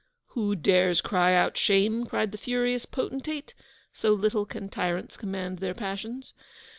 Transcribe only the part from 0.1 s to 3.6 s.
'Who dares cry out shame?' cried the furious potentate